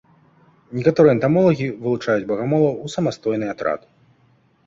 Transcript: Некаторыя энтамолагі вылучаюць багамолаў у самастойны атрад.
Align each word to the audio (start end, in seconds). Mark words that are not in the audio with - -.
Некаторыя 0.77 1.13
энтамолагі 1.17 1.67
вылучаюць 1.83 2.25
багамолаў 2.31 2.73
у 2.87 2.91
самастойны 2.95 3.45
атрад. 3.53 3.81